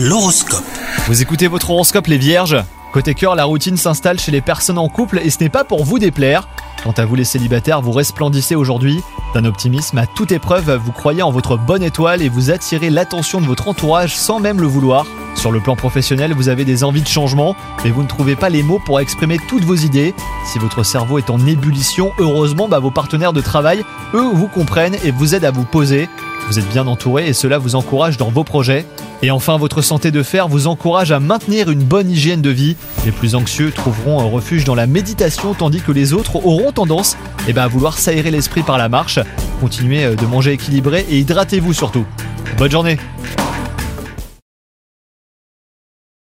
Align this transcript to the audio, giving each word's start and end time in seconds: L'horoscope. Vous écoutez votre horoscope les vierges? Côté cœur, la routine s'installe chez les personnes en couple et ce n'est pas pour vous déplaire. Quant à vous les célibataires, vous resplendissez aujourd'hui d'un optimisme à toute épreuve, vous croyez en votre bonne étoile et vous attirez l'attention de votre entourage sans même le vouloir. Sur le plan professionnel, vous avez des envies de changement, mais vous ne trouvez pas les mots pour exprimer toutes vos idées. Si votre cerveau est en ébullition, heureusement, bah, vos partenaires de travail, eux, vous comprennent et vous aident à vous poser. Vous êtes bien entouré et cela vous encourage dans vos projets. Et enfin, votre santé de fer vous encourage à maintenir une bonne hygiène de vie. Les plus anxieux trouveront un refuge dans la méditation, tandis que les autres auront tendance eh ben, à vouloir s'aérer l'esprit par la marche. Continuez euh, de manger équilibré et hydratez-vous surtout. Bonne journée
L'horoscope. 0.00 0.62
Vous 1.08 1.22
écoutez 1.22 1.48
votre 1.48 1.70
horoscope 1.70 2.06
les 2.06 2.18
vierges? 2.18 2.56
Côté 2.92 3.14
cœur, 3.14 3.34
la 3.34 3.46
routine 3.46 3.76
s'installe 3.76 4.20
chez 4.20 4.30
les 4.30 4.40
personnes 4.40 4.78
en 4.78 4.88
couple 4.88 5.18
et 5.18 5.28
ce 5.28 5.40
n'est 5.40 5.48
pas 5.48 5.64
pour 5.64 5.84
vous 5.84 5.98
déplaire. 5.98 6.48
Quant 6.84 6.92
à 6.92 7.04
vous 7.04 7.16
les 7.16 7.24
célibataires, 7.24 7.82
vous 7.82 7.90
resplendissez 7.90 8.54
aujourd'hui 8.54 9.00
d'un 9.34 9.44
optimisme 9.44 9.98
à 9.98 10.06
toute 10.06 10.30
épreuve, 10.30 10.70
vous 10.76 10.92
croyez 10.92 11.22
en 11.22 11.32
votre 11.32 11.56
bonne 11.56 11.82
étoile 11.82 12.22
et 12.22 12.28
vous 12.28 12.52
attirez 12.52 12.90
l'attention 12.90 13.40
de 13.40 13.46
votre 13.46 13.66
entourage 13.66 14.14
sans 14.14 14.38
même 14.38 14.60
le 14.60 14.68
vouloir. 14.68 15.04
Sur 15.34 15.50
le 15.50 15.58
plan 15.58 15.74
professionnel, 15.74 16.32
vous 16.32 16.48
avez 16.48 16.64
des 16.64 16.84
envies 16.84 17.02
de 17.02 17.08
changement, 17.08 17.56
mais 17.82 17.90
vous 17.90 18.04
ne 18.04 18.08
trouvez 18.08 18.36
pas 18.36 18.50
les 18.50 18.62
mots 18.62 18.80
pour 18.86 19.00
exprimer 19.00 19.38
toutes 19.48 19.64
vos 19.64 19.74
idées. 19.74 20.14
Si 20.46 20.60
votre 20.60 20.84
cerveau 20.84 21.18
est 21.18 21.28
en 21.28 21.44
ébullition, 21.44 22.12
heureusement, 22.20 22.68
bah, 22.68 22.78
vos 22.78 22.92
partenaires 22.92 23.32
de 23.32 23.40
travail, 23.40 23.84
eux, 24.14 24.30
vous 24.32 24.46
comprennent 24.46 24.96
et 25.02 25.10
vous 25.10 25.34
aident 25.34 25.44
à 25.44 25.50
vous 25.50 25.64
poser. 25.64 26.08
Vous 26.46 26.60
êtes 26.60 26.68
bien 26.68 26.86
entouré 26.86 27.26
et 27.26 27.32
cela 27.32 27.58
vous 27.58 27.74
encourage 27.74 28.16
dans 28.16 28.30
vos 28.30 28.44
projets. 28.44 28.86
Et 29.22 29.30
enfin, 29.30 29.56
votre 29.56 29.82
santé 29.82 30.10
de 30.10 30.22
fer 30.22 30.46
vous 30.46 30.68
encourage 30.68 31.10
à 31.10 31.18
maintenir 31.18 31.70
une 31.70 31.82
bonne 31.82 32.10
hygiène 32.10 32.40
de 32.40 32.50
vie. 32.50 32.76
Les 33.04 33.10
plus 33.10 33.34
anxieux 33.34 33.72
trouveront 33.72 34.20
un 34.20 34.24
refuge 34.24 34.64
dans 34.64 34.76
la 34.76 34.86
méditation, 34.86 35.54
tandis 35.54 35.80
que 35.80 35.90
les 35.90 36.12
autres 36.12 36.36
auront 36.36 36.70
tendance 36.70 37.16
eh 37.48 37.52
ben, 37.52 37.62
à 37.62 37.68
vouloir 37.68 37.98
s'aérer 37.98 38.30
l'esprit 38.30 38.62
par 38.62 38.78
la 38.78 38.88
marche. 38.88 39.18
Continuez 39.60 40.04
euh, 40.04 40.14
de 40.14 40.26
manger 40.26 40.52
équilibré 40.52 41.04
et 41.10 41.18
hydratez-vous 41.18 41.72
surtout. 41.72 42.04
Bonne 42.58 42.70
journée 42.70 42.98